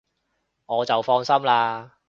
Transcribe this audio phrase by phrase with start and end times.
[0.65, 1.91] 我就放心喇